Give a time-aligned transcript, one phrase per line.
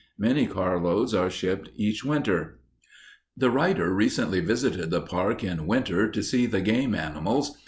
[0.17, 2.59] Many carloads are shipped each winter.
[3.37, 7.55] The writer recently visited the park in winter to see the game animals.